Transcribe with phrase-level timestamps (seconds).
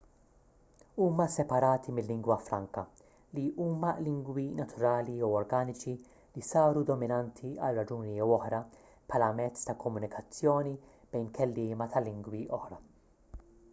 [1.01, 2.83] huma separati mil-lingwa franka
[3.39, 5.93] li huma lingwi naturali jew organiċi
[6.37, 8.61] li saru dominanti għal raġuni jew oħra
[9.13, 10.73] bħala mezz ta' komunikazzjoni
[11.13, 12.81] bejn kelliema ta' lingwi oħra